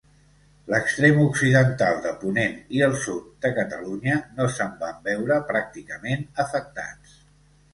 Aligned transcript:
L'extrem 0.73 1.19
occidental 1.25 1.99
de 2.05 2.13
ponent 2.23 2.55
i 2.77 2.81
el 2.87 2.95
sud 3.03 3.27
de 3.47 3.51
Catalunya 3.59 4.17
no 4.39 4.49
se'n 4.57 4.75
van 4.81 4.99
veure 5.11 5.39
pràcticament 5.53 6.27
afectats. 6.47 7.23